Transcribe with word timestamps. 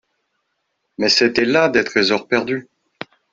Mais 0.97 1.09
c'etaient 1.09 1.45
là 1.45 1.69
des 1.69 1.83
tresors 1.83 2.27
perdus. 2.27 2.67